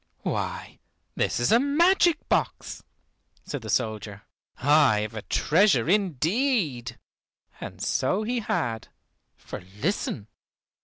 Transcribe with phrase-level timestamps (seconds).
[0.23, 0.79] "Why,
[1.13, 2.81] this is a magic box,"
[3.45, 4.23] said the soldier.
[4.57, 6.97] "I have a treasure indeed."
[7.59, 8.87] And so he had,
[9.37, 10.27] for listen!